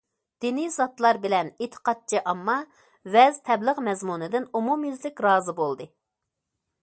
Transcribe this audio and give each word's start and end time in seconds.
دىنىي 0.43 0.69
زاتلار 0.75 1.17
بىلەن 1.25 1.51
ئېتىقادچى 1.65 2.21
ئامما 2.31 2.55
ۋەز- 3.15 3.39
تەبلىغ 3.51 3.83
مەزمۇنىدىن 3.89 4.47
ئومۇميۈزلۈك 4.61 5.25
رازى 5.27 5.55
بولدى. 5.61 5.89